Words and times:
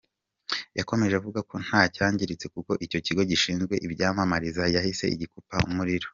Yakomeje 0.79 1.13
avuga 1.17 1.39
ko 1.49 1.55
nta 1.65 1.81
cyangiritse 1.95 2.45
kuko 2.53 2.71
Ikigo 2.85 3.21
Gishinzwe 3.29 3.73
iby’Amashanyarazi 3.85 4.57
cyahise 4.73 5.05
gikupa 5.21 5.55
umuriro. 5.69 6.07